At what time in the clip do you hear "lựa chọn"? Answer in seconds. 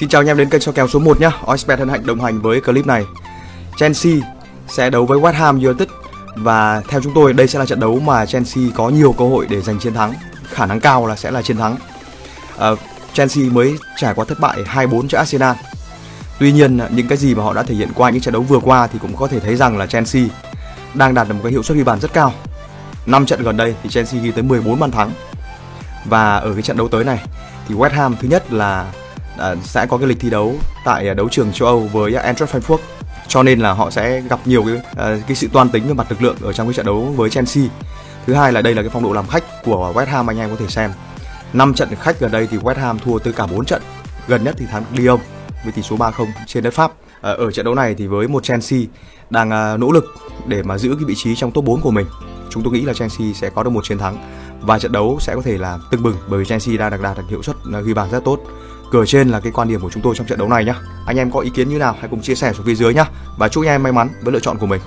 64.32-64.58